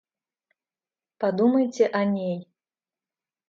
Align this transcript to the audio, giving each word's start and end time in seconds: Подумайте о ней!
Подумайте 1.19 1.85
о 1.87 2.03
ней! 2.05 2.49